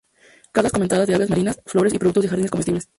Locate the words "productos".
1.99-2.23